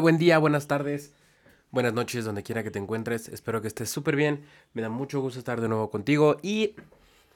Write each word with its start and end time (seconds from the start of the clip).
Buen 0.00 0.16
día, 0.16 0.38
buenas 0.38 0.68
tardes, 0.68 1.12
buenas 1.70 1.92
noches, 1.92 2.24
donde 2.24 2.42
quiera 2.42 2.64
que 2.64 2.70
te 2.70 2.78
encuentres. 2.78 3.28
Espero 3.28 3.60
que 3.60 3.68
estés 3.68 3.90
súper 3.90 4.16
bien. 4.16 4.42
Me 4.72 4.80
da 4.80 4.88
mucho 4.88 5.20
gusto 5.20 5.38
estar 5.38 5.60
de 5.60 5.68
nuevo 5.68 5.90
contigo 5.90 6.38
y 6.42 6.74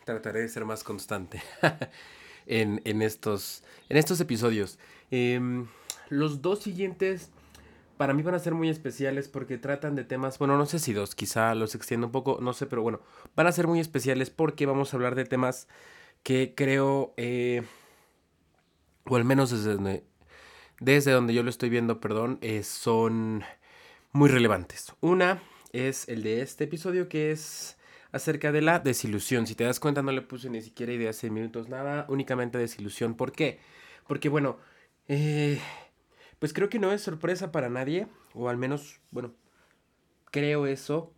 trataré 0.07 0.41
de 0.41 0.49
ser 0.49 0.65
más 0.65 0.83
constante 0.83 1.43
en, 2.47 3.03
estos, 3.03 3.63
en 3.91 3.99
estos 3.99 4.21
episodios. 4.21 4.79
Em, 5.11 5.67
los 6.09 6.41
dos 6.41 6.61
siguientes 6.61 7.31
para 7.99 8.15
mí 8.15 8.23
van 8.23 8.35
a 8.35 8.39
ser 8.39 8.55
muy 8.55 8.71
especiales 8.71 9.29
porque 9.29 9.59
tratan 9.59 9.95
de 9.95 10.05
temas, 10.05 10.39
bueno, 10.39 10.57
no 10.57 10.65
sé 10.65 10.79
si 10.79 10.95
dos, 10.95 11.15
quizá 11.15 11.55
los 11.55 11.75
extiendo 11.75 12.07
un 12.07 12.13
poco, 12.13 12.39
no 12.41 12.55
sé, 12.55 12.67
pero 12.67 12.81
bueno, 12.81 13.01
van 13.37 13.47
a 13.49 13.53
ser 13.53 13.67
muy 13.67 13.81
especiales 13.81 14.31
porque 14.31 14.65
vamos 14.65 14.93
a 14.93 14.97
hablar 14.97 15.15
de 15.15 15.27
temas 15.27 15.69
que 16.23 16.55
creo, 16.57 17.13
eh, 17.19 17.63
o 19.05 19.15
al 19.15 19.25
menos 19.25 19.51
desde 19.51 20.03
desde 20.81 21.13
donde 21.13 21.35
yo 21.35 21.43
lo 21.43 21.51
estoy 21.51 21.69
viendo, 21.69 22.01
perdón, 22.01 22.39
eh, 22.41 22.63
son 22.63 23.45
muy 24.13 24.29
relevantes. 24.29 24.95
Una 25.01 25.43
es 25.73 26.09
el 26.09 26.23
de 26.23 26.43
este 26.43 26.65
episodio 26.65 27.09
que 27.09 27.31
es 27.33 27.77
acerca 28.13 28.53
de 28.53 28.63
la 28.63 28.79
desilusión. 28.79 29.47
Si 29.47 29.55
te 29.55 29.65
das 29.65 29.81
cuenta, 29.81 30.03
no 30.03 30.13
le 30.13 30.23
puse 30.23 30.51
ni 30.51 30.63
siquiera 30.63 30.93
idea 30.93 31.11
hace 31.11 31.31
minutos 31.31 31.69
nada, 31.69 32.07
únicamente 32.09 32.59
desilusión. 32.59 33.15
¿Por 33.15 33.33
qué? 33.33 33.61
Porque, 34.07 34.29
bueno, 34.29 34.59
eh, 35.09 35.61
pues 36.39 36.53
creo 36.53 36.69
que 36.69 36.79
no 36.79 36.93
es 36.93 37.03
sorpresa 37.03 37.53
para 37.53 37.69
nadie, 37.69 38.09
o 38.35 38.49
al 38.49 38.57
menos, 38.57 39.01
bueno, 39.11 39.35
creo 40.31 40.67
eso, 40.67 41.13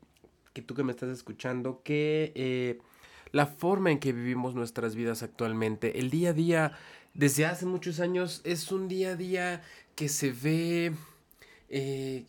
que 0.52 0.62
tú 0.62 0.74
que 0.74 0.84
me 0.84 0.92
estás 0.92 1.10
escuchando, 1.10 1.82
que 1.82 2.32
eh, 2.34 2.78
la 3.32 3.46
forma 3.46 3.90
en 3.90 3.98
que 3.98 4.12
vivimos 4.12 4.54
nuestras 4.54 4.94
vidas 4.94 5.22
actualmente, 5.22 5.98
el 5.98 6.10
día 6.10 6.30
a 6.30 6.32
día, 6.32 6.72
desde 7.14 7.46
hace 7.46 7.66
muchos 7.66 8.00
años, 8.00 8.40
es 8.44 8.70
un 8.72 8.88
día 8.88 9.10
a 9.10 9.16
día 9.16 9.62
que 9.94 10.08
se 10.08 10.32
ve... 10.32 10.92
Eh, 11.68 12.24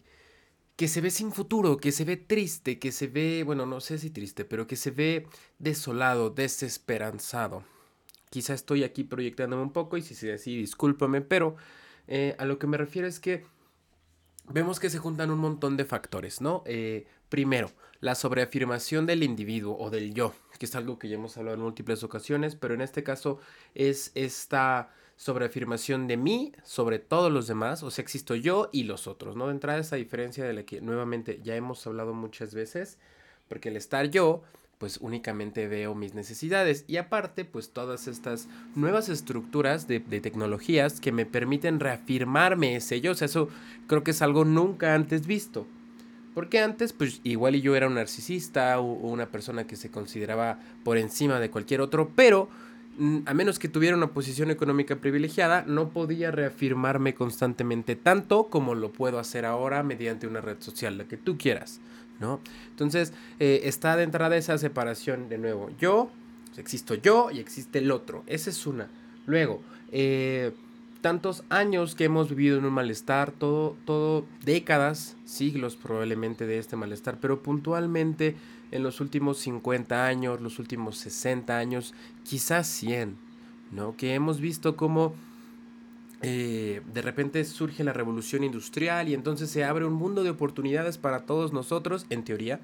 que 0.76 0.88
se 0.88 1.02
ve 1.02 1.12
sin 1.12 1.34
futuro, 1.34 1.76
que 1.76 1.92
se 1.92 2.05
ve 2.05 2.16
triste, 2.16 2.80
que 2.80 2.94
se 2.94 3.08
ve, 3.08 3.44
bueno, 3.44 3.66
no 3.66 3.82
sé 3.82 3.98
si 3.98 4.12
triste, 4.12 4.46
pero 4.46 4.66
que 4.66 4.77
se 4.77 4.91
ve 4.91 5.27
desolado, 5.58 6.30
desesperanzado. 6.30 7.66
Quizá 8.30 8.54
estoy 8.54 8.86
aquí 8.86 9.04
proyectándome 9.04 9.62
un 9.62 9.74
poco 9.74 9.98
y 9.98 10.02
si 10.02 10.16
sea 10.16 10.36
así, 10.36 10.55
discúlpame, 10.55 11.20
pero 11.20 11.58
eh, 12.08 12.34
a 12.40 12.46
lo 12.46 12.60
que 12.60 12.68
me 12.68 12.77
refiero 12.77 13.10
es 13.10 13.20
que 13.20 13.43
vemos 14.50 14.80
que 14.80 14.90
se 14.90 14.98
juntan 14.98 15.32
un 15.32 15.40
montón 15.40 15.78
de 15.78 15.86
factores, 15.86 16.42
¿no? 16.42 16.64
Eh, 16.66 17.05
primero, 17.30 17.72
la 18.02 18.16
sobreafirmación 18.16 19.05
del 19.05 19.24
individuo 19.24 19.78
o 19.78 19.90
del 19.90 20.14
yo, 20.14 20.34
que 20.58 20.66
es 20.66 20.76
algo 20.76 21.00
que 21.00 21.10
ya 21.10 21.16
hemos 21.16 21.38
hablado 21.38 21.55
en 21.55 21.64
múltiples 21.64 22.04
ocasiones, 22.04 22.55
pero 22.55 22.74
en 22.74 22.82
este 22.82 23.04
caso 23.04 23.40
es 23.76 24.12
esta 24.16 24.92
sobreafirmación 25.16 26.08
de 26.08 26.16
mí 26.16 26.54
sobre 26.64 26.98
todos 26.98 27.32
los 27.32 27.46
demás, 27.48 27.84
o 27.84 27.92
sea, 27.92 28.02
existo 28.04 28.36
yo 28.36 28.70
y 28.72 28.84
los 28.84 29.05
otros, 29.05 29.36
¿no? 29.36 29.48
De 29.48 29.52
entrada 29.52 29.80
esa 29.80 29.98
diferencia 29.98 30.46
de 30.46 30.54
la 30.54 30.64
que 30.64 30.80
nuevamente 30.80 31.42
ya 31.44 31.55
hemos 31.55 31.86
hablado 31.86 32.14
muchas 32.14 32.54
veces, 32.54 32.98
porque 33.50 33.70
el 33.70 33.76
estar 33.76 34.10
yo, 34.10 34.44
pues 34.80 34.98
únicamente 35.02 35.68
veo 35.68 35.94
mis 35.94 36.16
necesidades. 36.16 36.85
Y 36.88 36.98
aparte, 36.98 37.46
pues 37.46 37.70
todas 37.70 38.08
estas 38.08 38.48
nuevas 38.76 39.10
estructuras 39.10 39.88
de, 39.88 39.99
tecnologías 39.99 41.02
que 41.02 41.12
me 41.12 41.26
permiten 41.26 41.80
reafirmarme 41.80 42.77
ese 42.77 43.02
yo, 43.02 43.12
o 43.12 43.16
sea, 43.16 43.26
eso 43.26 43.49
creo 43.88 44.04
que 44.04 44.12
es 44.12 44.21
algo 44.21 44.46
nunca 44.46 44.96
antes 44.96 45.27
visto. 45.27 45.68
Porque 46.34 46.60
antes, 46.60 46.94
pues 46.94 47.20
igual 47.24 47.55
y 47.55 47.62
yo 47.62 47.76
era 47.76 47.88
un 47.88 47.96
narcisista 47.96 48.80
o 48.80 48.86
una 48.86 49.27
persona 49.27 49.68
que 49.68 49.76
se 49.76 49.91
consideraba 49.91 50.60
por 50.86 50.98
encima 50.98 51.40
de 51.41 51.52
cualquier 51.52 51.82
otro, 51.82 52.12
pero 52.16 52.48
a 53.26 53.34
menos 53.34 53.60
que 53.60 53.68
tuviera 53.68 53.98
una 53.98 54.12
posición 54.12 54.49
económica 54.52 54.98
privilegiada, 54.98 55.64
no 55.66 55.90
podía 55.90 56.32
reafirmarme 56.32 57.16
constantemente 57.16 57.96
tanto 57.96 58.48
como 58.49 58.76
lo 58.76 58.91
puedo 58.91 59.20
hacer 59.20 59.46
ahora 59.46 59.84
mediante 59.84 60.27
una 60.27 60.41
red 60.41 60.58
social, 60.60 60.98
la 60.98 61.05
que 61.05 61.18
tú 61.18 61.38
quieras, 61.38 61.80
¿no? 62.20 62.39
Entonces, 62.70 63.13
eh, 63.39 63.62
está 63.63 63.95
de 63.95 64.03
entrada 64.03 64.38
esa 64.38 64.57
separación 64.57 65.29
de 65.29 65.38
nuevo. 65.38 65.69
Yo, 65.79 66.09
existo 66.57 66.95
yo 66.95 67.31
y 67.31 67.40
existe 67.40 67.80
el 67.80 67.91
otro. 67.91 68.24
Esa 68.28 68.50
es 68.50 68.68
una. 68.68 68.90
Luego, 69.25 69.62
eh, 69.91 70.52
tantos 71.02 71.44
años 71.50 71.96
que 71.96 72.06
hemos 72.06 72.29
vivido 72.29 72.58
en 72.58 72.66
un 72.66 72.74
malestar, 72.74 73.31
todo, 73.31 73.75
todo, 73.85 74.25
décadas, 74.44 75.16
siglos 75.25 75.75
probablemente 75.75 76.46
de 76.46 76.58
este 76.58 76.75
malestar, 76.75 77.18
pero 77.22 77.41
puntualmente 77.41 78.35
en 78.72 78.84
los 78.84 79.02
últimos 79.02 79.38
50 79.40 80.06
años, 80.06 80.41
los 80.41 80.59
últimos 80.59 80.97
60 80.97 81.58
años, 81.58 81.94
quizás 82.24 82.68
100, 82.68 83.16
¿no? 83.72 83.96
Que 83.96 84.13
hemos 84.13 84.40
visto 84.40 84.75
cómo 84.75 85.13
eh, 86.22 86.81
de 86.94 87.02
repente 87.02 87.44
surge 87.46 87.84
la 87.84 87.94
revolución 87.94 88.44
industrial 88.44 89.07
y 89.07 89.13
entonces 89.13 89.50
se 89.50 89.63
abre 89.63 89.85
un 89.85 89.94
mundo 89.94 90.24
de 90.24 90.30
oportunidades 90.30 90.97
para 90.97 91.25
todos 91.25 91.53
nosotros, 91.53 92.06
en 92.09 92.25
teoría, 92.25 92.59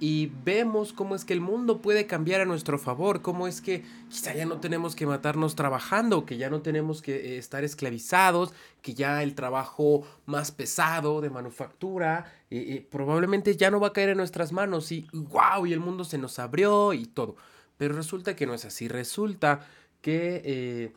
y 0.00 0.32
vemos 0.44 0.92
cómo 0.92 1.14
es 1.14 1.24
que 1.24 1.34
el 1.34 1.42
mundo 1.42 1.82
puede 1.82 2.06
cambiar 2.06 2.40
a 2.40 2.46
nuestro 2.46 2.78
favor, 2.78 3.20
cómo 3.20 3.46
es 3.46 3.60
que 3.60 3.84
quizá 4.08 4.34
ya 4.34 4.46
no 4.46 4.58
tenemos 4.58 4.96
que 4.96 5.06
matarnos 5.06 5.54
trabajando, 5.54 6.24
que 6.24 6.38
ya 6.38 6.50
no 6.50 6.62
tenemos 6.62 7.02
que 7.02 7.14
eh, 7.14 7.38
estar 7.38 7.62
esclavizados, 7.62 8.52
que 8.82 8.94
ya 8.94 9.22
el 9.22 9.34
trabajo 9.34 10.02
más 10.24 10.50
pesado 10.50 11.20
de 11.20 11.30
manufactura 11.30 12.32
eh, 12.50 12.84
probablemente 12.90 13.56
ya 13.56 13.70
no 13.70 13.78
va 13.78 13.88
a 13.88 13.92
caer 13.92 14.08
en 14.08 14.16
nuestras 14.16 14.52
manos 14.52 14.90
y 14.90 15.06
wow, 15.12 15.66
y 15.66 15.72
el 15.74 15.80
mundo 15.80 16.02
se 16.04 16.18
nos 16.18 16.38
abrió 16.38 16.92
y 16.94 17.04
todo. 17.04 17.36
Pero 17.76 17.94
resulta 17.94 18.34
que 18.34 18.46
no 18.46 18.54
es 18.54 18.64
así, 18.64 18.88
resulta 18.88 19.66
que 20.00 20.92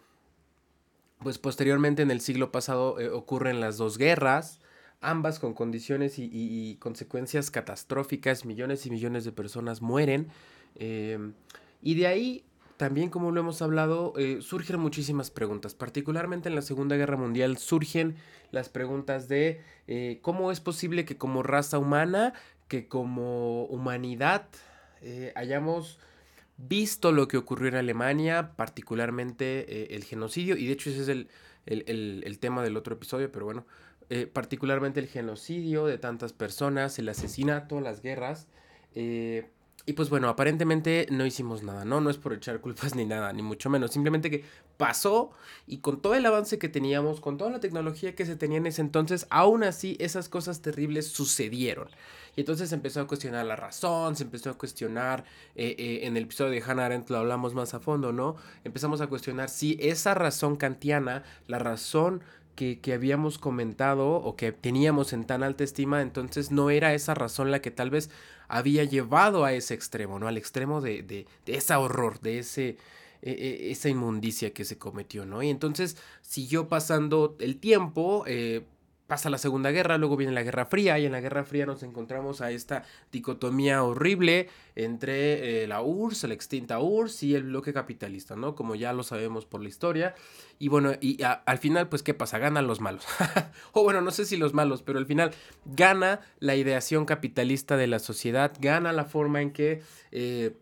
pues 1.23 1.38
posteriormente 1.39 2.01
en 2.01 2.11
el 2.11 2.22
siglo 2.22 2.51
pasado 2.51 2.97
ocurren 3.13 3.59
las 3.59 3.78
dos 3.78 3.97
guerras, 3.97 4.59
ambas 5.03 5.39
con 5.39 5.53
condiciones 5.53 6.16
y, 6.17 6.78
consecuencias 6.79 7.51
catastróficas, 7.51 8.45
millones 8.45 8.85
y 8.85 8.89
millones 8.89 9.25
de 9.25 9.31
personas 9.31 9.81
mueren. 9.81 10.28
Eh, 10.75 11.19
y 11.81 11.95
de 11.95 12.07
ahí, 12.07 12.45
también 12.78 13.09
como 13.09 13.31
lo 13.31 13.41
hemos 13.41 13.62
hablado, 13.62 14.13
eh, 14.17 14.39
surgen 14.41 14.79
muchísimas 14.79 15.29
preguntas, 15.29 15.75
particularmente 15.75 16.50
en 16.50 16.56
la 16.56 16.62
Segunda 16.62 16.95
Guerra 16.95 17.17
Mundial 17.17 17.57
surgen 17.57 18.16
las 18.51 18.69
preguntas 18.69 19.28
de 19.28 19.62
eh, 19.88 20.19
cómo 20.22 20.51
es 20.51 20.59
posible 20.59 21.06
que 21.06 21.17
como 21.17 21.44
raza 21.44 21.78
humana, 21.78 22.33
que 22.67 22.88
como 22.88 23.66
humanidad 23.66 24.47
hayamos 25.35 26.00
visto 26.57 27.11
lo 27.11 27.27
que 27.27 27.37
ocurrió 27.37 27.69
en 27.69 27.75
Alemania, 27.75 28.55
particularmente 28.55 29.95
el 29.95 30.03
genocidio, 30.03 30.55
y 30.55 30.67
de 30.67 30.73
hecho 30.73 30.89
ese 30.89 31.01
es 31.01 31.07
el, 31.07 31.27
el 31.65 32.39
tema 32.39 32.63
del 32.63 32.77
otro 32.77 32.95
episodio, 32.95 33.31
pero 33.31 33.45
bueno, 33.45 33.65
eh, 34.09 34.27
particularmente 34.27 34.99
el 34.99 35.07
genocidio 35.07 35.85
de 35.85 35.97
tantas 35.97 36.33
personas, 36.33 36.99
el 36.99 37.09
asesinato, 37.09 37.79
las 37.81 38.01
guerras. 38.01 38.47
Eh, 38.95 39.49
y 39.85 39.93
pues 39.93 40.09
bueno, 40.09 40.29
aparentemente 40.29 41.07
no 41.09 41.25
hicimos 41.25 41.63
nada, 41.63 41.83
¿no? 41.83 41.99
No 41.99 42.09
es 42.09 42.17
por 42.17 42.33
echar 42.33 42.61
culpas 42.61 42.93
ni 42.95 43.05
nada, 43.05 43.33
ni 43.33 43.41
mucho 43.41 43.69
menos. 43.69 43.91
Simplemente 43.91 44.29
que 44.29 44.43
pasó 44.77 45.31
y 45.67 45.79
con 45.79 46.01
todo 46.01 46.15
el 46.15 46.25
avance 46.25 46.59
que 46.59 46.69
teníamos, 46.69 47.21
con 47.21 47.37
toda 47.37 47.49
la 47.49 47.59
tecnología 47.59 48.13
que 48.15 48.25
se 48.25 48.35
tenía 48.35 48.57
en 48.57 48.67
ese 48.67 48.81
entonces, 48.81 49.25
aún 49.29 49.63
así 49.63 49.97
esas 49.99 50.29
cosas 50.29 50.61
terribles 50.61 51.07
sucedieron. 51.07 51.89
Y 52.35 52.41
entonces 52.41 52.69
se 52.69 52.75
empezó 52.75 53.01
a 53.01 53.07
cuestionar 53.07 53.45
la 53.45 53.55
razón, 53.55 54.16
se 54.16 54.23
empezó 54.23 54.49
a 54.49 54.57
cuestionar, 54.57 55.23
eh, 55.55 56.01
en 56.03 56.17
el 56.17 56.23
episodio 56.23 56.51
de 56.51 56.63
Hannah 56.63 56.85
Arendt 56.85 57.09
lo 57.09 57.17
hablamos 57.17 57.53
más 57.53 57.73
a 57.73 57.79
fondo, 57.79 58.11
¿no? 58.11 58.35
Empezamos 58.63 59.01
a 59.01 59.07
cuestionar 59.07 59.49
si 59.49 59.77
esa 59.79 60.13
razón 60.13 60.55
kantiana, 60.55 61.23
la 61.47 61.59
razón 61.59 62.21
que, 62.55 62.79
habíamos 62.94 63.38
comentado 63.38 64.09
o 64.16 64.35
que 64.35 64.51
teníamos 64.51 65.13
en 65.13 65.25
tan 65.25 65.44
alta 65.44 65.63
estima, 65.63 66.01
entonces 66.01 66.51
no 66.51 66.69
era 66.69 66.94
esa 66.94 67.13
razón 67.13 67.51
la 67.51 67.61
que 67.61 67.71
tal 67.71 67.89
vez 67.89 68.09
había 68.47 68.83
llevado 68.83 69.45
a 69.45 69.53
ese 69.53 69.73
extremo, 69.73 70.19
¿no? 70.19 70.27
Al 70.27 70.38
extremo 70.38 70.81
de, 70.81 71.03
de, 71.03 71.25
de 71.45 71.55
ese 71.55 71.73
horror, 71.75 72.19
de 72.19 72.39
ese, 72.39 72.77
e, 73.25 73.31
e, 73.31 73.71
esa 73.71 73.88
inmundicia 73.88 74.53
que 74.53 74.65
se 74.65 74.77
cometió, 74.77 75.25
¿no? 75.25 75.41
Y 75.41 75.50
entonces 75.50 75.97
siguió 76.21 76.67
pasando 76.67 77.38
el 77.39 77.57
tiempo, 77.57 78.25
eh, 78.27 78.65
pasa 79.07 79.29
la 79.29 79.37
Segunda 79.37 79.71
Guerra, 79.71 79.97
luego 79.97 80.17
viene 80.17 80.33
la 80.33 80.43
Guerra 80.43 80.65
Fría 80.65 80.97
y 80.97 81.05
en 81.05 81.11
la 81.11 81.21
Guerra 81.21 81.44
Fría 81.44 81.65
nos 81.65 81.83
encontramos 81.83 82.41
a 82.41 82.51
esta 82.51 82.83
dicotomía 83.11 83.83
horrible 83.83 84.50
entre 84.75 85.63
eh, 85.63 85.67
la 85.67 85.81
URSS, 85.81 86.23
la 86.23 86.33
extinta 86.33 86.79
URSS 86.79 87.23
y 87.23 87.35
el 87.35 87.44
bloque 87.44 87.73
capitalista, 87.73 88.35
¿no? 88.35 88.55
Como 88.55 88.75
ya 88.75 88.94
lo 88.94 89.03
sabemos 89.03 89.45
por 89.45 89.61
la 89.61 89.69
historia. 89.69 90.15
Y 90.57 90.69
bueno, 90.69 90.94
y 91.01 91.21
al 91.23 91.57
final, 91.57 91.89
pues, 91.89 92.03
¿qué 92.03 92.13
pasa? 92.13 92.38
Ganan 92.38 92.67
los 92.67 92.79
malos. 92.79 93.05
o 93.73 93.83
bueno, 93.83 94.01
no 94.01 94.11
sé 94.11 94.25
si 94.25 94.38
los 94.38 94.53
malos, 94.53 94.81
pero 94.81 95.00
al 95.00 95.06
final 95.06 95.31
gana 95.65 96.21
la 96.39 96.56
ideación 96.56 97.06
capitalista 97.06 97.77
de 97.77 97.88
la 97.88 97.99
sociedad, 97.99 98.53
gana 98.59 98.94
la 98.94 99.06
forma 99.06 99.41
en 99.41 99.51
que 99.51 99.81
eh, 100.11 100.56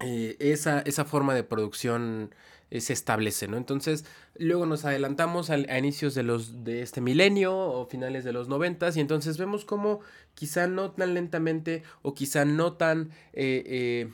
eh, 0.00 0.36
esa, 0.38 0.80
esa 0.80 1.04
forma 1.04 1.34
de 1.34 1.44
producción 1.44 2.34
se 2.78 2.92
establece, 2.92 3.48
¿no? 3.48 3.56
Entonces, 3.56 4.04
luego 4.36 4.64
nos 4.64 4.84
adelantamos 4.84 5.50
a, 5.50 5.58
inicios 5.78 6.14
de, 6.14 6.22
los, 6.22 6.62
de 6.62 6.82
este 6.82 7.00
milenio 7.00 7.56
o 7.56 7.86
finales 7.86 8.22
de 8.22 8.32
los 8.32 8.48
noventas 8.48 8.96
y 8.96 9.00
entonces 9.00 9.38
vemos 9.38 9.64
como 9.64 10.00
quizá 10.34 10.68
no 10.68 10.92
tan 10.92 11.14
lentamente 11.14 11.82
o 12.02 12.14
quizá 12.14 12.44
no 12.44 12.74
tan, 12.74 13.10
eh, 13.32 13.64
eh, 13.66 14.12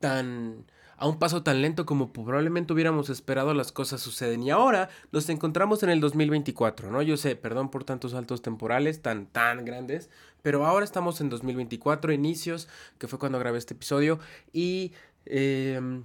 tan 0.00 0.66
a 0.98 1.06
un 1.06 1.18
paso 1.18 1.42
tan 1.42 1.60
lento 1.62 1.84
como 1.84 2.12
probablemente 2.12 2.72
hubiéramos 2.72 3.10
esperado 3.10 3.54
las 3.54 3.70
cosas 3.70 4.00
suceden. 4.00 4.42
Y 4.42 4.50
ahora 4.50 4.88
nos 5.12 5.28
encontramos 5.28 5.82
en 5.82 5.90
el 5.90 6.00
2024, 6.00 6.90
¿no? 6.90 7.02
Yo 7.02 7.16
sé, 7.16 7.36
perdón 7.36 7.70
por 7.70 7.84
tantos 7.84 8.12
saltos 8.12 8.42
temporales 8.42 9.02
tan, 9.02 9.26
tan 9.26 9.64
grandes, 9.64 10.10
pero 10.42 10.64
ahora 10.64 10.84
estamos 10.84 11.20
en 11.20 11.28
2024, 11.28 12.12
inicios, 12.12 12.68
que 12.98 13.08
fue 13.08 13.18
cuando 13.18 13.38
grabé 13.38 13.58
este 13.58 13.74
episodio, 13.74 14.18
y... 14.52 14.92
Em, 15.26 16.04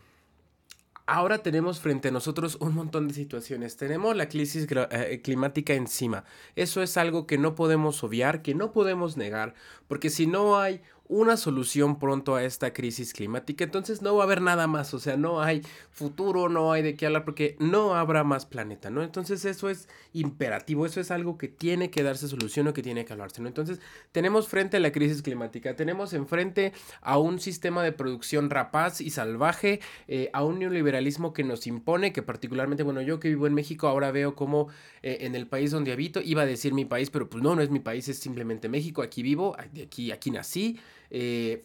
ahora 1.11 1.39
tenemos 1.39 1.81
frente 1.81 2.07
a 2.07 2.11
nosotros 2.11 2.57
un 2.61 2.73
montón 2.73 3.09
de 3.09 3.13
situaciones. 3.13 3.75
Tenemos 3.75 4.15
la 4.15 4.29
crisis 4.29 4.65
eh, 4.69 5.21
climática 5.21 5.73
encima. 5.73 6.23
Eso 6.55 6.81
es 6.81 6.95
algo 6.95 7.27
que 7.27 7.37
no 7.37 7.53
podemos 7.53 8.01
obviar, 8.03 8.41
que 8.41 8.55
no 8.55 8.71
podemos 8.71 9.17
negar, 9.17 9.53
porque 9.89 10.09
si 10.09 10.25
no 10.25 10.57
hay 10.57 10.81
una 11.11 11.35
solución 11.35 11.99
pronto 11.99 12.35
a 12.35 12.43
esta 12.45 12.71
crisis 12.71 13.11
climática, 13.11 13.65
entonces 13.65 14.01
no 14.01 14.15
va 14.15 14.23
a 14.23 14.25
haber 14.25 14.41
nada 14.41 14.65
más, 14.67 14.93
o 14.93 14.99
sea, 14.99 15.17
no 15.17 15.41
hay 15.41 15.61
futuro, 15.91 16.47
no 16.47 16.71
hay 16.71 16.83
de 16.83 16.95
qué 16.95 17.05
hablar 17.05 17.25
porque 17.25 17.57
no 17.59 17.95
habrá 17.95 18.23
más 18.23 18.45
planeta, 18.45 18.89
¿no? 18.89 19.03
Entonces 19.03 19.43
eso 19.43 19.69
es 19.69 19.89
imperativo, 20.13 20.85
eso 20.85 21.01
es 21.01 21.11
algo 21.11 21.37
que 21.37 21.49
tiene 21.49 21.91
que 21.91 22.01
darse 22.01 22.29
solución 22.29 22.69
o 22.69 22.73
que 22.73 22.81
tiene 22.81 23.03
que 23.03 23.11
hablarse, 23.11 23.41
¿no? 23.41 23.49
Entonces 23.49 23.81
tenemos 24.13 24.47
frente 24.47 24.77
a 24.77 24.79
la 24.79 24.93
crisis 24.93 25.21
climática, 25.21 25.75
tenemos 25.75 26.13
enfrente 26.13 26.71
a 27.01 27.17
un 27.17 27.41
sistema 27.41 27.83
de 27.83 27.91
producción 27.91 28.49
rapaz 28.49 29.01
y 29.01 29.09
salvaje, 29.09 29.81
eh, 30.07 30.29
a 30.31 30.45
un 30.45 30.59
neoliberalismo 30.59 31.33
que 31.33 31.43
nos 31.43 31.67
impone, 31.67 32.13
que 32.13 32.21
particularmente, 32.21 32.83
bueno, 32.83 33.01
yo 33.01 33.19
que 33.19 33.27
vivo 33.27 33.47
en 33.47 33.53
México 33.53 33.89
ahora 33.89 34.11
veo 34.11 34.33
como 34.33 34.69
eh, 35.03 35.17
en 35.21 35.35
el 35.35 35.45
país 35.45 35.71
donde 35.71 35.91
habito, 35.91 36.21
iba 36.21 36.43
a 36.43 36.45
decir 36.45 36.73
mi 36.73 36.85
país, 36.85 37.09
pero 37.09 37.29
pues 37.29 37.43
no, 37.43 37.53
no 37.53 37.61
es 37.61 37.69
mi 37.69 37.79
país, 37.79 38.07
es 38.07 38.17
simplemente 38.17 38.69
México, 38.69 39.01
aquí 39.01 39.21
vivo, 39.23 39.57
aquí, 39.57 40.13
aquí 40.13 40.31
nací. 40.31 40.79
Eh, 41.11 41.63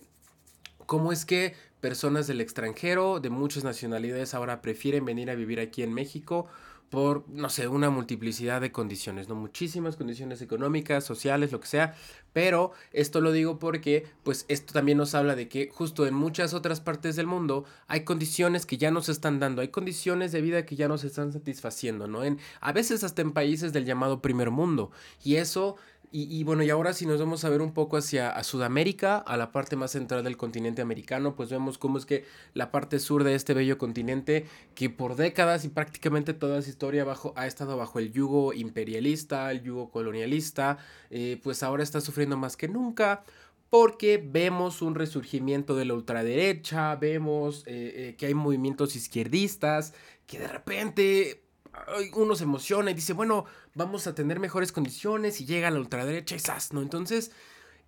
cómo 0.85 1.13
es 1.13 1.25
que 1.25 1.55
personas 1.81 2.27
del 2.27 2.41
extranjero, 2.41 3.21
de 3.21 3.31
muchas 3.31 3.65
nacionalidades, 3.65 4.35
ahora 4.35 4.61
prefieren 4.61 5.05
venir 5.05 5.31
a 5.31 5.35
vivir 5.35 5.61
aquí 5.61 5.83
en 5.83 5.95
México 5.95 6.47
por, 6.91 7.29
no 7.29 7.49
sé, 7.49 7.67
una 7.67 7.91
multiplicidad 7.91 8.61
de 8.61 8.71
condiciones, 8.71 9.29
¿no? 9.29 9.35
Muchísimas 9.35 9.97
condiciones 9.97 10.41
económicas, 10.41 11.05
sociales, 11.05 11.51
lo 11.51 11.61
que 11.61 11.67
sea, 11.67 11.97
pero 12.33 12.73
esto 12.93 13.21
lo 13.21 13.33
digo 13.33 13.59
porque, 13.59 14.07
pues, 14.23 14.47
esto 14.49 14.73
también 14.73 14.99
nos 14.99 15.15
habla 15.15 15.35
de 15.35 15.49
que 15.49 15.69
justo 15.73 16.07
en 16.07 16.15
muchas 16.15 16.55
otras 16.55 16.81
partes 16.81 17.17
del 17.17 17.27
mundo 17.27 17.65
hay 17.89 18.05
condiciones 18.05 18.67
que 18.67 18.77
ya 18.77 18.91
nos 18.93 19.09
están 19.09 19.41
dando, 19.41 19.63
hay 19.63 19.69
condiciones 19.69 20.31
de 20.31 20.41
vida 20.41 20.65
que 20.65 20.77
ya 20.77 20.87
nos 20.87 21.03
están 21.03 21.33
satisfaciendo, 21.33 22.07
¿no? 22.07 22.23
En, 22.23 22.39
a 22.61 22.73
veces 22.73 23.03
hasta 23.03 23.23
en 23.23 23.33
países 23.33 23.73
del 23.73 23.85
llamado 23.85 24.23
primer 24.23 24.51
mundo, 24.51 24.93
y 25.25 25.37
eso 25.37 25.77
y, 26.13 26.45
bueno, 26.45 26.63
y 26.63 26.71
ahora 26.71 26.93
si 26.93 27.07
nos 27.07 27.19
vamos 27.19 27.45
a 27.45 27.49
ver 27.49 27.61
un 27.61 27.73
poco 27.73 27.97
hacia 27.97 28.43
Sudamérica, 28.43 29.19
a 29.19 29.37
la 29.37 29.53
parte 29.53 29.77
más 29.77 29.91
central 29.91 30.25
del 30.25 30.37
continente 30.37 30.83
americano, 30.83 31.35
pues 31.35 31.51
vemos 31.51 31.79
cómo 31.79 31.99
es 31.99 32.07
que 32.07 32.25
la 32.55 32.71
parte 32.71 32.99
sur 32.99 33.25
de 33.25 33.35
este 33.35 33.55
bello 33.55 33.79
continente, 33.79 34.47
que 34.75 34.91
por 34.91 35.17
décadas 35.17 35.65
y 35.65 35.69
prácticamente 35.69 36.35
toda 36.35 36.63
su 36.63 36.71
historia 36.71 37.05
bajo, 37.05 37.33
ha 37.37 37.47
estado 37.47 37.77
bajo 37.77 37.99
el 37.99 38.13
yugo 38.13 38.53
imperialista, 38.53 39.51
el 39.51 39.63
yugo 39.63 39.91
colonialista, 39.91 40.79
eh, 41.11 41.41
pues 41.43 41.63
ahora 41.63 41.83
está 41.83 42.01
sufriendo 42.01 42.37
más 42.37 42.57
que 42.57 42.69
nunca 42.69 43.25
porque 43.71 44.23
vemos 44.25 44.81
un 44.81 44.95
resurgimiento 44.95 45.75
de 45.75 45.85
la 45.85 45.95
ultraderecha, 45.95 46.95
vemos 46.97 47.65
eh, 47.67 47.93
eh, 48.11 48.15
que 48.17 48.27
hay 48.27 48.35
movimientos 48.35 48.95
izquierdistas, 48.97 49.93
que 50.27 50.39
de 50.39 50.49
repente 50.49 51.46
uno 52.15 52.35
se 52.35 52.45
emociona 52.45 52.91
y 52.91 52.95
dice, 52.95 53.13
bueno, 53.13 53.45
vamos 53.75 54.07
a 54.07 54.15
tener 54.15 54.41
mejores 54.41 54.73
condiciones 54.73 55.41
y 55.41 55.47
llega 55.47 55.69
a 55.69 55.71
la 55.71 55.79
ultraderecha 55.79 56.37
y 56.37 56.41
¡zas! 56.41 56.73
¿no? 56.73 56.83
Entonces, 56.83 57.33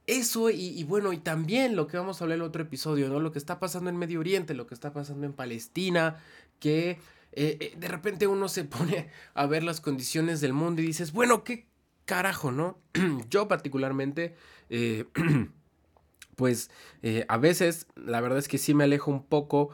eso 0.09 0.49
y, 0.49 0.83
bueno, 0.85 1.13
y 1.13 1.19
también 1.19 1.77
lo 1.77 1.87
que 1.87 1.99
vamos 1.99 2.21
a 2.21 2.25
hablar 2.25 2.37
en 2.37 2.43
el 2.43 2.49
otro 2.49 2.63
episodio, 2.63 3.11
¿no? 3.11 3.21
Lo 3.21 3.31
que 3.31 3.39
está 3.39 3.61
pasando 3.61 3.91
en 3.91 3.97
Medio 3.99 4.21
Oriente, 4.21 4.55
lo 4.55 4.67
que 4.67 4.75
está 4.75 4.93
pasando 4.93 5.27
en 5.27 5.35
Palestina, 5.35 6.17
que 6.59 6.99
eh, 7.33 7.59
eh, 7.61 7.75
de 7.77 7.89
repente 7.89 8.27
uno 8.27 8.49
se 8.49 8.65
pone 8.65 9.11
a 9.35 9.47
ver 9.47 9.63
las 9.63 9.83
condiciones 9.83 10.41
del 10.41 10.55
mundo 10.55 10.81
y 10.81 10.87
dices, 10.87 11.13
bueno, 11.13 11.45
¿qué 11.45 11.69
carajo, 12.07 12.51
no? 12.51 12.79
Yo 13.29 13.49
particularmente, 13.49 14.35
eh, 14.71 15.05
pues 16.37 16.71
a 17.29 17.37
veces 17.37 17.87
la 17.97 18.21
verdad 18.21 18.39
es 18.39 18.49
que 18.49 18.59
sí 18.59 18.73
me 18.73 18.85
alejo 18.85 19.11
un 19.11 19.27
poco 19.27 19.71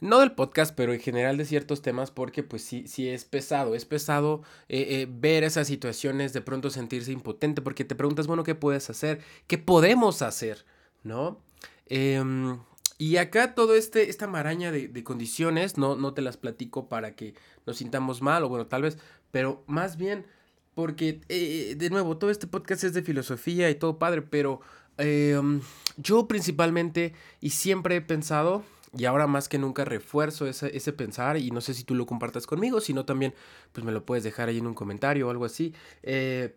no 0.00 0.20
del 0.20 0.32
podcast, 0.32 0.74
pero 0.74 0.92
en 0.92 1.00
general 1.00 1.36
de 1.36 1.44
ciertos 1.44 1.82
temas, 1.82 2.10
porque 2.10 2.42
pues 2.42 2.62
sí, 2.62 2.86
sí 2.86 3.08
es 3.08 3.24
pesado, 3.24 3.74
es 3.74 3.84
pesado 3.84 4.42
eh, 4.68 4.86
eh, 4.88 5.08
ver 5.08 5.44
esas 5.44 5.66
situaciones, 5.66 6.32
de 6.32 6.42
pronto 6.42 6.70
sentirse 6.70 7.12
impotente, 7.12 7.62
porque 7.62 7.84
te 7.84 7.94
preguntas, 7.94 8.26
bueno, 8.26 8.44
¿qué 8.44 8.54
puedes 8.54 8.90
hacer? 8.90 9.20
¿Qué 9.46 9.58
podemos 9.58 10.22
hacer? 10.22 10.66
¿No? 11.02 11.40
Em, 11.86 12.58
y 12.98 13.16
acá 13.16 13.54
todo 13.54 13.74
este, 13.74 14.10
esta 14.10 14.26
maraña 14.26 14.70
de, 14.72 15.04
condiciones, 15.04 15.78
no, 15.78 15.96
no 15.96 16.14
te 16.14 16.22
las 16.22 16.36
platico 16.36 16.88
para 16.88 17.14
que 17.14 17.34
nos 17.66 17.78
sintamos 17.78 18.22
mal, 18.22 18.44
o 18.44 18.48
bueno, 18.48 18.66
tal 18.66 18.82
vez, 18.82 18.98
pero 19.30 19.64
más 19.66 19.96
bien 19.96 20.26
porque, 20.74 21.22
eh, 21.30 21.74
de 21.78 21.88
nuevo, 21.88 22.18
todo 22.18 22.30
este 22.30 22.46
podcast 22.46 22.84
es 22.84 22.92
de 22.92 23.02
filosofía 23.02 23.70
y 23.70 23.76
todo 23.76 23.98
padre, 23.98 24.20
pero 24.20 24.60
em, 24.98 25.62
yo 25.96 26.28
principalmente 26.28 27.14
y 27.40 27.50
siempre 27.50 27.96
he 27.96 28.00
pensado 28.02 28.62
y 28.96 29.04
ahora 29.04 29.26
más 29.26 29.48
que 29.48 29.58
nunca 29.58 29.84
refuerzo 29.84 30.46
ese, 30.46 30.76
ese, 30.76 30.92
pensar 30.92 31.36
y 31.36 31.50
no 31.50 31.60
sé 31.60 31.74
si 31.74 31.84
tú 31.84 31.94
lo 31.94 32.06
compartas 32.06 32.46
conmigo, 32.46 32.80
sino 32.80 33.04
también 33.04 33.34
pues 33.72 33.84
me 33.84 33.92
lo 33.92 34.04
puedes 34.04 34.24
dejar 34.24 34.48
ahí 34.48 34.58
en 34.58 34.66
un 34.66 34.74
comentario 34.74 35.28
o 35.28 35.30
algo 35.30 35.44
así. 35.44 35.74
Eh, 36.02 36.54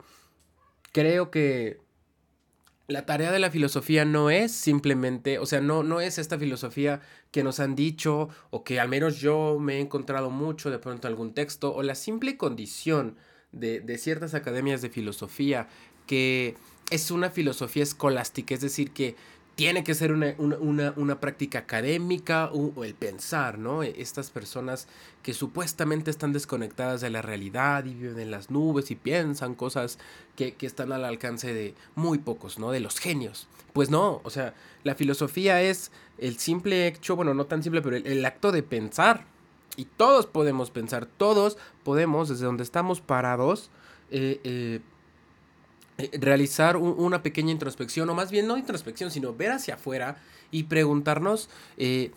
creo 0.92 1.32
que 1.32 1.80
la 2.88 3.06
tarea 3.06 3.32
de 3.32 3.40
la 3.40 3.52
filosofía 3.52 4.04
no 4.04 4.30
es 4.30 4.52
simplemente, 4.52 5.38
o 5.38 5.46
sea, 5.46 5.62
no, 5.62 5.84
no 5.84 6.02
es 6.02 6.18
esta 6.18 6.40
filosofía 6.40 7.02
que 7.32 7.44
nos 7.44 7.60
han 7.60 7.76
dicho 7.76 8.30
o 8.50 8.64
que 8.64 8.80
al 8.80 8.90
menos 8.90 9.18
yo 9.18 9.58
me 9.60 9.76
he 9.76 9.80
encontrado 9.80 10.30
mucho 10.32 10.72
de 10.72 10.80
pronto 10.80 11.08
algún 11.08 11.34
texto 11.34 11.74
o 11.74 11.84
la 11.84 11.96
simple 11.96 12.36
condición 12.36 13.18
de, 13.52 13.80
de 13.80 13.98
ciertas 13.98 14.34
academias 14.34 14.82
de 14.82 14.90
filosofía 14.90 15.68
que 16.08 16.56
es 16.90 17.12
una 17.12 17.30
filosofía 17.30 17.84
escolástica, 17.84 18.56
es 18.56 18.62
decir, 18.62 18.92
que 18.92 19.16
tiene 19.60 19.84
que 19.84 19.94
ser 19.94 20.14
una, 20.14 21.20
práctica 21.20 21.60
académica 21.60 22.50
o, 22.54 22.86
el 22.86 22.96
pensar, 22.96 23.58
¿no? 23.58 23.84
E, 23.84 23.94
estas 23.98 24.30
personas 24.30 24.88
que 25.22 25.34
supuestamente 25.34 26.10
están 26.10 26.32
desconectadas 26.32 27.02
de 27.02 27.10
la 27.10 27.22
realidad 27.22 27.84
y 27.84 27.94
viven 27.94 28.20
en 28.20 28.32
las 28.32 28.52
nubes 28.52 28.90
y 28.90 28.96
piensan 28.96 29.56
cosas 29.56 30.00
que, 30.38 30.56
están 30.62 30.94
al 30.94 31.04
alcance 31.04 31.54
de 31.54 31.76
muy 31.96 32.20
pocos, 32.20 32.58
¿no? 32.58 32.72
De 32.72 32.80
los 32.80 33.00
genios. 33.00 33.50
Pues 33.74 33.90
no, 33.90 34.22
o 34.24 34.30
sea, 34.30 34.54
la 34.86 34.96
filosofía 34.96 35.62
es 35.62 35.92
el 36.20 36.38
simple 36.38 36.88
hecho, 36.88 37.18
bueno, 37.18 37.34
no 37.34 37.46
tan 37.46 37.62
simple, 37.62 37.82
pero 37.82 37.98
el, 37.98 38.24
acto 38.24 38.54
de 38.54 38.64
pensar. 38.64 39.26
Y 39.76 39.84
todos 39.84 40.26
podemos 40.26 40.72
pensar, 40.72 41.06
todos 41.06 41.58
podemos, 41.84 42.30
desde 42.30 42.46
donde 42.46 42.64
estamos 42.64 43.02
parados, 43.02 43.72
eh, 44.10 44.40
eh, 44.46 44.80
eh, 46.00 46.18
realizar 46.18 46.78
una 46.78 47.22
pequeña 47.22 47.52
introspección, 47.52 48.10
o 48.10 48.14
más 48.14 48.32
bien 48.32 48.48
no 48.48 48.58
introspección, 48.58 49.12
sino 49.12 49.34
ver 49.34 49.52
hacia 49.52 49.74
afuera 49.74 50.16
y 50.50 50.64
preguntarnos 50.64 51.50
eh, 51.78 52.12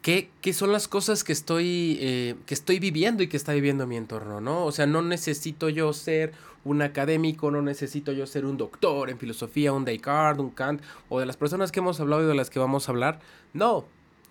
qué, 0.00 0.30
son 0.54 0.72
las 0.72 0.88
cosas 0.88 1.22
que 1.22 1.34
estoy, 1.34 1.98
eh, 2.00 2.36
que 2.46 2.54
estoy 2.54 2.78
viviendo 2.78 3.22
y 3.22 3.28
que 3.28 3.36
está 3.36 3.52
viviendo 3.52 3.86
mi 3.86 3.98
entorno, 3.98 4.40
¿no? 4.40 4.64
O 4.64 4.72
sea, 4.72 4.86
no 4.86 5.02
necesito 5.02 5.68
yo 5.68 5.92
ser 5.92 6.32
un 6.64 6.80
académico, 6.80 7.50
no 7.50 7.60
necesito 7.60 8.12
yo 8.12 8.26
ser 8.26 8.46
un 8.46 8.56
doctor 8.56 9.10
en 9.10 9.18
filosofía, 9.18 9.74
un 9.74 9.84
Descartes, 9.84 10.40
un 10.42 10.50
Kant, 10.50 10.80
o 11.10 11.20
de 11.20 11.26
las 11.26 11.36
personas 11.36 11.72
que 11.72 11.80
hemos 11.80 12.00
hablado 12.00 12.22
y 12.22 12.26
de 12.26 12.34
las 12.34 12.48
que 12.48 12.58
vamos 12.58 12.88
a 12.88 12.92
hablar. 12.92 13.20
No, 13.52 13.84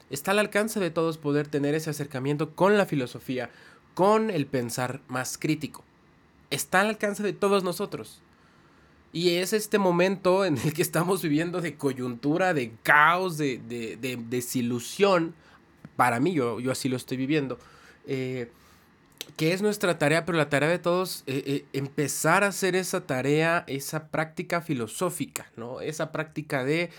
está 0.10 0.32
al 0.32 0.40
alcance 0.40 0.80
de 0.80 0.90
todos 0.90 1.20
poder 1.20 1.48
tener 1.48 1.76
ese 1.76 1.92
acercamiento 1.92 2.56
con 2.56 2.80
la 2.80 2.88
filosofía, 2.88 3.52
con 3.94 4.32
el 4.32 4.48
pensar 4.48 5.02
más 5.08 5.38
crítico. 5.38 5.84
Está 6.50 6.82
al 6.82 6.88
alcance 6.88 7.22
de 7.22 7.34
todos 7.34 7.64
nosotros. 7.64 8.22
Y 9.16 9.38
es 9.38 9.54
este 9.54 9.80
momento 9.80 10.44
en 10.44 10.58
el 10.58 10.74
que 10.74 10.82
estamos 10.82 11.22
viviendo 11.22 11.62
de 11.62 11.76
coyuntura, 11.76 12.54
de 12.54 12.74
caos, 12.84 13.38
de, 13.38 13.58
desilusión. 14.28 15.34
Para 15.96 16.20
mí, 16.20 16.34
yo, 16.34 16.60
yo 16.60 16.70
así 16.70 16.90
lo 16.90 16.98
estoy 16.98 17.16
viviendo. 17.16 17.58
Eh, 18.08 18.52
que 19.38 19.54
es 19.54 19.62
nuestra 19.62 19.98
tarea, 19.98 20.26
pero 20.26 20.38
la 20.38 20.50
tarea 20.50 20.68
de 20.68 20.80
todos, 20.80 21.24
eh, 21.28 21.44
eh, 21.46 21.66
empezar 21.72 22.44
a 22.44 22.48
hacer 22.48 22.76
esa 22.76 23.08
tarea, 23.08 23.64
esa 23.68 24.10
práctica 24.10 24.60
filosófica, 24.60 25.50
¿no? 25.56 25.80
Esa 25.80 26.12
práctica 26.12 26.66
de 26.66 26.90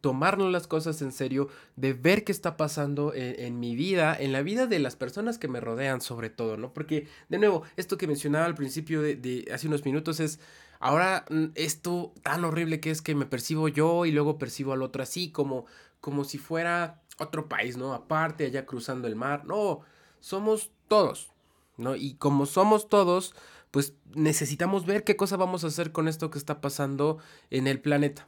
tomarnos 0.00 0.50
las 0.50 0.66
cosas 0.66 1.02
en 1.02 1.12
serio, 1.12 1.48
de 1.76 1.92
ver 1.92 2.24
qué 2.24 2.32
está 2.32 2.56
pasando 2.56 3.12
en, 3.14 3.60
mi 3.60 3.76
vida, 3.76 4.16
en 4.18 4.32
la 4.32 4.40
vida 4.40 4.66
de 4.66 4.78
las 4.78 4.96
personas 4.96 5.36
que 5.36 5.48
me 5.48 5.60
rodean 5.60 6.00
sobre 6.00 6.30
todo, 6.30 6.56
¿no? 6.56 6.72
Porque, 6.72 7.08
de 7.28 7.38
nuevo, 7.38 7.62
esto 7.76 7.98
que 7.98 8.06
mencionaba 8.06 8.46
al 8.46 8.54
principio 8.54 9.02
de, 9.02 9.16
de 9.16 9.50
hace 9.52 9.68
unos 9.68 9.84
minutos 9.84 10.18
es 10.18 10.38
Ahora, 10.80 11.26
mm, 11.28 11.48
esto 11.54 12.14
tan 12.22 12.44
horrible 12.44 12.80
que 12.80 12.90
es 12.90 13.02
que 13.02 13.14
me 13.14 13.26
percibo 13.26 13.68
yo 13.68 14.06
y 14.06 14.12
luego 14.12 14.38
percibo 14.38 14.72
al 14.72 14.82
otro 14.82 15.02
así, 15.02 15.30
como, 15.30 15.66
como 16.00 16.24
si 16.24 16.38
fuera 16.38 17.02
otro 17.18 17.48
país, 17.48 17.76
¿no? 17.76 17.92
Aparte, 17.92 18.46
allá 18.46 18.66
cruzando 18.66 19.06
el 19.06 19.14
mar. 19.14 19.44
No, 19.44 19.80
somos 20.20 20.72
todos, 20.88 21.30
¿no? 21.76 21.96
Y 21.96 22.14
como 22.14 22.46
somos 22.46 22.88
todos, 22.88 23.34
pues 23.70 23.94
necesitamos 24.14 24.86
ver 24.86 25.04
qué 25.04 25.16
cosa 25.16 25.36
vamos 25.36 25.64
a 25.64 25.68
hacer 25.68 25.92
con 25.92 26.08
esto 26.08 26.30
que 26.30 26.38
está 26.38 26.62
pasando 26.62 27.18
en 27.50 27.66
el 27.66 27.80
planeta. 27.80 28.26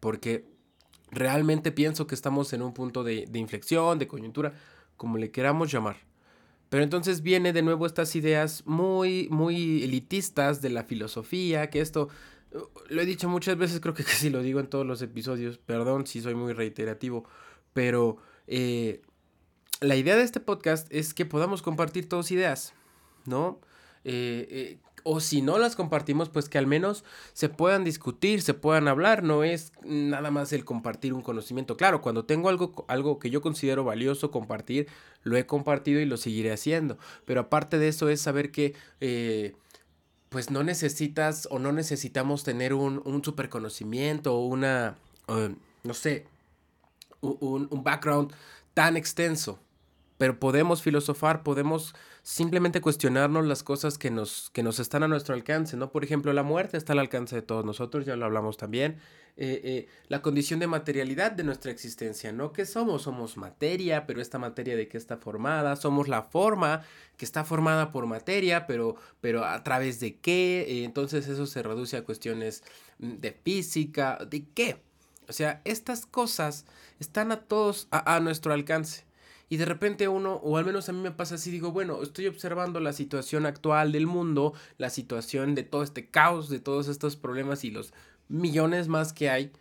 Porque 0.00 0.50
realmente 1.12 1.70
pienso 1.70 2.06
que 2.08 2.16
estamos 2.16 2.52
en 2.52 2.62
un 2.62 2.74
punto 2.74 3.04
de, 3.04 3.26
de 3.28 3.38
inflexión, 3.38 3.98
de 4.00 4.08
coyuntura, 4.08 4.54
como 4.96 5.18
le 5.18 5.30
queramos 5.30 5.70
llamar. 5.70 6.09
Pero 6.70 6.82
entonces 6.82 7.20
viene 7.22 7.52
de 7.52 7.62
nuevo 7.62 7.84
estas 7.84 8.16
ideas 8.16 8.62
muy, 8.64 9.28
muy 9.30 9.84
elitistas 9.84 10.62
de 10.62 10.70
la 10.70 10.84
filosofía, 10.84 11.68
que 11.68 11.80
esto 11.80 12.08
lo 12.88 13.02
he 13.02 13.06
dicho 13.06 13.28
muchas 13.28 13.56
veces, 13.56 13.80
creo 13.80 13.94
que 13.94 14.04
casi 14.04 14.30
lo 14.30 14.42
digo 14.42 14.60
en 14.60 14.68
todos 14.68 14.86
los 14.86 15.02
episodios, 15.02 15.58
perdón 15.58 16.06
si 16.06 16.20
soy 16.20 16.34
muy 16.34 16.52
reiterativo, 16.52 17.24
pero 17.72 18.18
eh, 18.46 19.02
la 19.80 19.96
idea 19.96 20.16
de 20.16 20.22
este 20.22 20.40
podcast 20.40 20.92
es 20.92 21.14
que 21.14 21.26
podamos 21.26 21.62
compartir 21.62 22.08
todas 22.08 22.30
ideas, 22.30 22.74
¿no? 23.26 23.60
Eh, 24.04 24.46
eh, 24.50 24.78
o 25.04 25.20
si 25.20 25.42
no 25.42 25.58
las 25.58 25.76
compartimos, 25.76 26.28
pues 26.28 26.48
que 26.48 26.58
al 26.58 26.66
menos 26.66 27.04
se 27.32 27.48
puedan 27.48 27.84
discutir, 27.84 28.42
se 28.42 28.54
puedan 28.54 28.88
hablar, 28.88 29.22
no 29.22 29.44
es 29.44 29.72
nada 29.84 30.30
más 30.30 30.52
el 30.52 30.64
compartir 30.64 31.12
un 31.12 31.22
conocimiento. 31.22 31.76
Claro, 31.76 32.00
cuando 32.00 32.24
tengo 32.24 32.48
algo, 32.48 32.84
algo 32.88 33.18
que 33.18 33.30
yo 33.30 33.40
considero 33.40 33.84
valioso 33.84 34.30
compartir, 34.30 34.88
lo 35.22 35.36
he 35.36 35.46
compartido 35.46 36.00
y 36.00 36.06
lo 36.06 36.16
seguiré 36.16 36.52
haciendo. 36.52 36.98
Pero 37.24 37.40
aparte 37.40 37.78
de 37.78 37.88
eso 37.88 38.08
es 38.08 38.20
saber 38.20 38.50
que... 38.50 38.74
Eh, 39.00 39.54
pues 40.30 40.48
no 40.48 40.62
necesitas 40.62 41.48
o 41.50 41.58
no 41.58 41.72
necesitamos 41.72 42.44
tener 42.44 42.72
un, 42.72 43.02
un 43.04 43.24
super 43.24 43.48
conocimiento 43.48 44.36
o 44.36 44.46
una, 44.46 44.96
no 45.82 45.92
sé, 45.92 46.28
un, 47.20 47.66
un 47.68 47.82
background 47.82 48.32
tan 48.72 48.96
extenso 48.96 49.58
pero 50.20 50.38
podemos 50.38 50.82
filosofar, 50.82 51.42
podemos 51.42 51.94
simplemente 52.22 52.82
cuestionarnos 52.82 53.46
las 53.46 53.62
cosas 53.62 53.96
que 53.96 54.10
nos, 54.10 54.50
que 54.50 54.62
nos 54.62 54.78
están 54.78 55.02
a 55.02 55.08
nuestro 55.08 55.34
alcance, 55.34 55.78
¿no? 55.78 55.92
Por 55.92 56.04
ejemplo, 56.04 56.30
la 56.34 56.42
muerte 56.42 56.76
está 56.76 56.92
al 56.92 56.98
alcance 56.98 57.36
de 57.36 57.40
todos 57.40 57.64
nosotros, 57.64 58.04
ya 58.04 58.16
lo 58.16 58.26
hablamos 58.26 58.58
también. 58.58 58.98
Eh, 59.38 59.62
eh, 59.64 59.88
la 60.08 60.20
condición 60.20 60.60
de 60.60 60.66
materialidad 60.66 61.32
de 61.32 61.42
nuestra 61.42 61.70
existencia, 61.70 62.32
¿no? 62.32 62.52
¿Qué 62.52 62.66
somos? 62.66 63.00
Somos 63.00 63.38
materia, 63.38 64.06
pero 64.06 64.20
esta 64.20 64.38
materia 64.38 64.76
de 64.76 64.88
qué 64.88 64.98
está 64.98 65.16
formada, 65.16 65.74
somos 65.76 66.06
la 66.06 66.20
forma 66.20 66.82
que 67.16 67.24
está 67.24 67.42
formada 67.42 67.90
por 67.90 68.04
materia, 68.04 68.66
pero, 68.66 68.96
pero 69.22 69.46
a 69.46 69.64
través 69.64 70.00
de 70.00 70.16
qué, 70.16 70.66
eh, 70.68 70.84
entonces 70.84 71.28
eso 71.28 71.46
se 71.46 71.62
reduce 71.62 71.96
a 71.96 72.04
cuestiones 72.04 72.62
mm, 72.98 73.20
de 73.20 73.32
física, 73.32 74.18
¿de 74.28 74.44
qué? 74.52 74.82
O 75.30 75.32
sea, 75.32 75.62
estas 75.64 76.04
cosas 76.04 76.66
están 76.98 77.32
a 77.32 77.40
todos 77.40 77.88
a 77.90 78.20
nuestro 78.20 78.52
alcance. 78.52 79.08
Y 79.50 79.56
de 79.56 79.64
repente 79.64 80.06
uno, 80.06 80.34
o 80.34 80.56
al 80.56 80.64
menos 80.64 80.88
a 80.88 80.92
mí 80.92 81.00
me 81.00 81.10
pasa 81.10 81.34
así, 81.34 81.50
digo, 81.50 81.72
bueno, 81.72 82.02
estoy 82.02 82.28
observando 82.28 82.78
la 82.78 82.92
situación 82.92 83.46
actual 83.46 83.90
del 83.90 84.06
mundo, 84.06 84.54
la 84.78 84.90
situación 84.90 85.56
de 85.56 85.64
todo 85.64 85.82
este 85.82 86.06
caos, 86.06 86.48
de 86.48 86.60
todos 86.60 86.86
estos 86.86 87.16
problemas 87.16 87.64
y 87.64 87.72
los 87.72 87.92
millones 88.28 88.86
más 88.86 89.12
que 89.12 89.28
hay. 89.28 89.52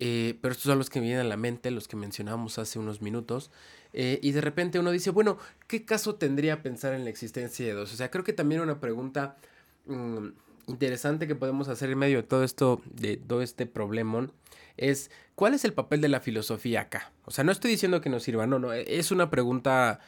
Eh, 0.00 0.38
pero 0.42 0.52
estos 0.52 0.66
son 0.66 0.78
los 0.78 0.90
que 0.90 1.00
me 1.00 1.06
vienen 1.06 1.24
a 1.24 1.28
la 1.28 1.38
mente, 1.38 1.70
los 1.70 1.88
que 1.88 1.96
mencionamos 1.96 2.58
hace 2.58 2.78
unos 2.78 3.00
minutos. 3.00 3.50
Eh, 3.94 4.20
y 4.22 4.32
de 4.32 4.42
repente 4.42 4.78
uno 4.78 4.90
dice, 4.90 5.10
bueno, 5.10 5.38
¿qué 5.66 5.86
caso 5.86 6.16
tendría 6.16 6.62
pensar 6.62 6.92
en 6.92 7.04
la 7.04 7.10
existencia 7.10 7.64
de 7.64 7.72
dos? 7.72 7.92
O 7.94 7.96
sea, 7.96 8.10
creo 8.10 8.24
que 8.24 8.34
también 8.34 8.60
una 8.60 8.80
pregunta 8.80 9.38
mm, 9.86 10.28
interesante 10.66 11.26
que 11.26 11.34
podemos 11.34 11.68
hacer 11.68 11.88
en 11.88 11.98
medio 11.98 12.18
de 12.18 12.22
todo 12.22 12.44
esto, 12.44 12.82
de 12.84 13.16
todo 13.16 13.40
este 13.40 13.64
problemón, 13.64 14.30
es 14.78 15.10
¿cuál 15.34 15.54
es 15.54 15.64
el 15.64 15.72
papel 15.72 16.00
de 16.00 16.08
la 16.08 16.20
filosofía 16.20 16.82
acá? 16.82 17.12
O 17.24 17.30
sea, 17.30 17.44
no 17.44 17.52
estoy 17.52 17.70
diciendo 17.70 18.00
que 18.00 18.10
nos 18.10 18.22
sirva, 18.22 18.46
no, 18.46 18.58
no, 18.58 18.72
es 18.72 19.10
una 19.10 19.30
pregunta 19.30 20.00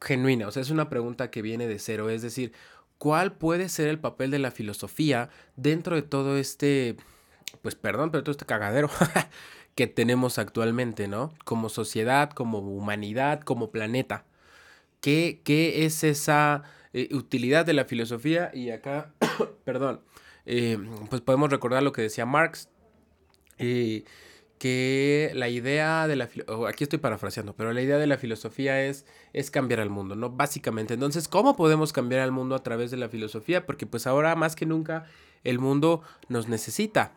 genuina, 0.00 0.48
o 0.48 0.50
sea, 0.50 0.62
es 0.62 0.70
una 0.70 0.90
pregunta 0.90 1.30
que 1.30 1.42
viene 1.42 1.66
de 1.66 1.78
cero, 1.78 2.10
es 2.10 2.22
decir, 2.22 2.52
¿cuál 2.98 3.32
puede 3.32 3.68
ser 3.68 3.88
el 3.88 3.98
papel 3.98 4.30
de 4.30 4.38
la 4.38 4.50
filosofía 4.50 5.30
dentro 5.56 5.96
de 5.96 6.02
todo 6.02 6.36
este, 6.36 6.96
pues 7.62 7.74
perdón, 7.74 8.10
pero 8.10 8.22
todo 8.22 8.32
este 8.32 8.44
cagadero 8.44 8.90
que 9.74 9.86
tenemos 9.86 10.38
actualmente, 10.38 11.08
¿no? 11.08 11.32
Como 11.44 11.68
sociedad, 11.68 12.30
como 12.30 12.58
humanidad, 12.58 13.40
como 13.42 13.70
planeta. 13.70 14.24
¿Qué, 15.00 15.40
qué 15.44 15.84
es 15.86 16.02
esa 16.04 16.64
eh, 16.92 17.08
utilidad 17.14 17.66
de 17.66 17.74
la 17.74 17.84
filosofía? 17.84 18.50
Y 18.54 18.70
acá, 18.70 19.12
perdón, 19.64 20.00
eh, 20.46 20.78
pues 21.10 21.22
podemos 21.22 21.50
recordar 21.50 21.82
lo 21.82 21.92
que 21.92 22.02
decía 22.02 22.26
Marx, 22.26 22.68
eh, 23.58 24.04
que 24.58 25.30
la 25.34 25.48
idea 25.48 26.06
de 26.08 26.16
la... 26.16 26.28
Aquí 26.68 26.84
estoy 26.84 26.98
parafraseando, 26.98 27.54
pero 27.54 27.72
la 27.72 27.82
idea 27.82 27.98
de 27.98 28.06
la 28.06 28.16
filosofía 28.16 28.82
es, 28.84 29.04
es 29.32 29.50
cambiar 29.50 29.80
al 29.80 29.90
mundo, 29.90 30.16
¿no? 30.16 30.30
Básicamente. 30.30 30.94
Entonces, 30.94 31.28
¿cómo 31.28 31.56
podemos 31.56 31.92
cambiar 31.92 32.22
al 32.22 32.32
mundo 32.32 32.54
a 32.54 32.62
través 32.62 32.90
de 32.90 32.96
la 32.96 33.08
filosofía? 33.08 33.66
Porque 33.66 33.86
pues 33.86 34.06
ahora 34.06 34.34
más 34.34 34.56
que 34.56 34.66
nunca 34.66 35.06
el 35.44 35.58
mundo 35.58 36.02
nos 36.28 36.48
necesita. 36.48 37.12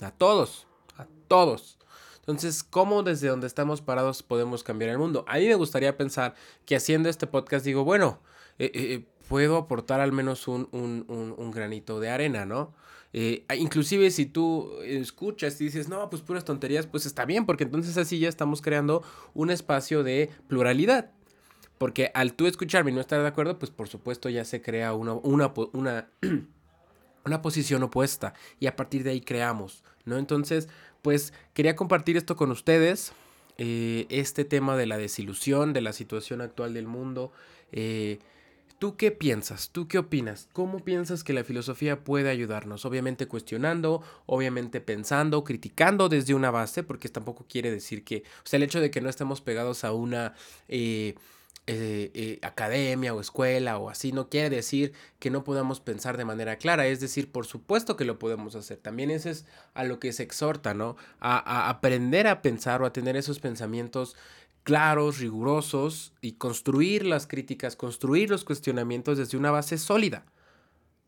A 0.00 0.10
todos, 0.10 0.66
a 0.98 1.06
todos. 1.28 1.78
Entonces, 2.18 2.62
¿cómo 2.62 3.02
desde 3.02 3.28
donde 3.28 3.46
estamos 3.46 3.80
parados 3.80 4.22
podemos 4.22 4.62
cambiar 4.62 4.90
el 4.90 4.98
mundo? 4.98 5.24
A 5.28 5.38
mí 5.38 5.46
me 5.46 5.54
gustaría 5.54 5.96
pensar 5.96 6.34
que 6.66 6.76
haciendo 6.76 7.08
este 7.08 7.26
podcast 7.26 7.64
digo, 7.64 7.84
bueno, 7.84 8.20
eh, 8.58 8.70
eh, 8.74 9.06
puedo 9.28 9.56
aportar 9.56 10.00
al 10.00 10.12
menos 10.12 10.48
un, 10.48 10.68
un, 10.72 11.06
un 11.08 11.50
granito 11.50 12.00
de 12.00 12.10
arena, 12.10 12.44
¿no? 12.44 12.74
Eh, 13.12 13.44
inclusive 13.58 14.10
si 14.10 14.26
tú 14.26 14.72
escuchas 14.82 15.60
y 15.60 15.64
dices, 15.64 15.88
no, 15.88 16.10
pues 16.10 16.22
puras 16.22 16.44
tonterías, 16.44 16.86
pues 16.86 17.06
está 17.06 17.24
bien, 17.24 17.46
porque 17.46 17.64
entonces 17.64 17.96
así 17.96 18.18
ya 18.18 18.28
estamos 18.28 18.62
creando 18.62 19.02
un 19.34 19.50
espacio 19.50 20.02
de 20.02 20.30
pluralidad. 20.48 21.10
Porque 21.78 22.10
al 22.14 22.34
tú 22.34 22.46
escucharme 22.46 22.90
y 22.90 22.94
no 22.94 23.00
estar 23.00 23.20
de 23.20 23.28
acuerdo, 23.28 23.58
pues 23.58 23.70
por 23.70 23.88
supuesto 23.88 24.28
ya 24.28 24.44
se 24.44 24.62
crea 24.62 24.94
una, 24.94 25.12
una, 25.14 25.52
una, 25.72 26.08
una 27.24 27.42
posición 27.42 27.82
opuesta 27.82 28.34
y 28.60 28.66
a 28.66 28.76
partir 28.76 29.02
de 29.02 29.10
ahí 29.10 29.20
creamos, 29.20 29.84
¿no? 30.04 30.16
Entonces, 30.16 30.68
pues 31.02 31.32
quería 31.52 31.76
compartir 31.76 32.16
esto 32.16 32.36
con 32.36 32.50
ustedes, 32.50 33.12
eh, 33.58 34.06
este 34.08 34.44
tema 34.44 34.76
de 34.76 34.86
la 34.86 34.98
desilusión, 34.98 35.72
de 35.72 35.80
la 35.82 35.92
situación 35.92 36.40
actual 36.40 36.74
del 36.74 36.86
mundo. 36.86 37.30
Eh, 37.72 38.18
¿Tú 38.78 38.96
qué 38.98 39.10
piensas? 39.10 39.70
¿Tú 39.70 39.88
qué 39.88 39.96
opinas? 39.96 40.48
¿Cómo 40.52 40.80
piensas 40.80 41.24
que 41.24 41.32
la 41.32 41.44
filosofía 41.44 42.04
puede 42.04 42.28
ayudarnos? 42.28 42.84
Obviamente 42.84 43.26
cuestionando, 43.26 44.02
obviamente 44.26 44.82
pensando, 44.82 45.44
criticando 45.44 46.10
desde 46.10 46.34
una 46.34 46.50
base, 46.50 46.82
porque 46.82 47.08
tampoco 47.08 47.46
quiere 47.48 47.70
decir 47.70 48.04
que, 48.04 48.24
o 48.44 48.46
sea, 48.46 48.58
el 48.58 48.64
hecho 48.64 48.80
de 48.80 48.90
que 48.90 49.00
no 49.00 49.08
estemos 49.08 49.40
pegados 49.40 49.82
a 49.84 49.92
una 49.92 50.34
eh, 50.68 51.14
eh, 51.68 52.10
eh, 52.14 52.38
academia 52.42 53.14
o 53.14 53.20
escuela 53.20 53.78
o 53.78 53.88
así, 53.88 54.12
no 54.12 54.28
quiere 54.28 54.50
decir 54.50 54.92
que 55.18 55.30
no 55.30 55.42
podamos 55.42 55.80
pensar 55.80 56.18
de 56.18 56.26
manera 56.26 56.56
clara, 56.56 56.86
es 56.86 57.00
decir, 57.00 57.32
por 57.32 57.46
supuesto 57.46 57.96
que 57.96 58.04
lo 58.04 58.18
podemos 58.18 58.54
hacer. 58.56 58.76
También 58.76 59.10
eso 59.10 59.30
es 59.30 59.46
a 59.72 59.84
lo 59.84 59.98
que 59.98 60.12
se 60.12 60.22
exhorta, 60.22 60.74
¿no? 60.74 60.96
A, 61.18 61.38
a 61.38 61.70
aprender 61.70 62.26
a 62.26 62.42
pensar 62.42 62.82
o 62.82 62.86
a 62.86 62.92
tener 62.92 63.16
esos 63.16 63.40
pensamientos 63.40 64.16
claros, 64.66 65.20
rigurosos 65.20 66.12
y 66.20 66.32
construir 66.32 67.06
las 67.06 67.28
críticas, 67.28 67.76
construir 67.76 68.30
los 68.30 68.42
cuestionamientos 68.42 69.16
desde 69.16 69.38
una 69.38 69.52
base 69.52 69.78
sólida. 69.78 70.24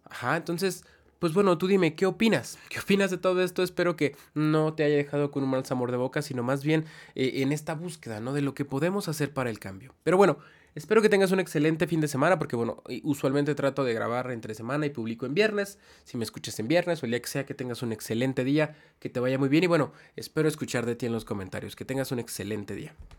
Ajá, 0.05 0.37
entonces, 0.37 0.85
pues 1.19 1.35
bueno, 1.35 1.59
tú 1.59 1.67
dime, 1.67 1.97
¿qué 1.97 2.07
opinas? 2.07 2.57
¿Qué 2.69 2.79
opinas 2.79 3.11
de 3.11 3.19
todo 3.19 3.43
esto? 3.43 3.65
Espero 3.65 3.97
que 3.97 4.15
no 4.33 4.75
te 4.75 4.85
haya 4.85 4.95
dejado 4.95 5.33
con 5.33 5.43
un 5.43 5.51
mal 5.51 5.67
sabor 5.67 5.91
de 5.91 5.97
boca, 5.97 6.23
sino 6.23 6.45
más 6.45 6.63
bien 6.63 6.85
eh, 7.17 7.43
en 7.43 7.51
esta 7.51 7.75
búsqueda, 7.75 8.21
¿no? 8.21 8.33
De 8.33 8.43
lo 8.43 8.55
que 8.55 8.65
podemos 8.65 9.09
hacer 9.09 9.33
para 9.35 9.51
el 9.51 9.59
cambio. 9.59 9.93
Pero 10.05 10.17
bueno, 10.17 10.39
espero 10.77 11.03
que 11.03 11.09
tengas 11.09 11.33
un 11.33 11.41
excelente 11.41 11.89
fin 11.89 12.01
de 12.01 12.07
semana, 12.07 12.39
porque 12.39 12.55
bueno, 12.55 12.85
usualmente 13.03 13.57
trato 13.57 13.83
de 13.83 13.93
grabar 13.93 14.31
entre 14.31 14.55
semana 14.55 14.87
y 14.87 14.91
publico 14.91 15.27
en 15.27 15.35
viernes. 15.35 15.81
Si 16.05 16.17
me 16.17 16.23
escuchas 16.23 16.61
en 16.61 16.69
viernes 16.69 17.03
o 17.03 17.07
el 17.07 17.11
día 17.11 17.21
que 17.21 17.29
sea, 17.29 17.45
que 17.45 17.55
tengas 17.55 17.83
un 17.83 17.91
excelente 17.91 18.45
día, 18.45 18.77
que 19.01 19.09
te 19.09 19.19
vaya 19.19 19.37
muy 19.37 19.49
bien 19.49 19.65
y 19.65 19.67
bueno, 19.67 19.93
espero 20.15 20.47
escuchar 20.47 20.87
de 20.87 20.95
ti 20.95 21.07
en 21.07 21.13
los 21.13 21.25
comentarios. 21.25 21.75
Que 21.75 21.85
tengas 21.85 22.13
un 22.13 22.21
excelente 22.21 22.77
día. 22.77 22.95